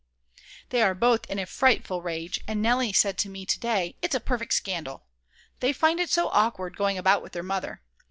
[0.69, 4.15] They are both in a frightful rage, and Nelly said to me to day: "It's
[4.15, 5.03] a perfect scandal;"
[5.59, 7.83] they find it so awkward going about with their mother.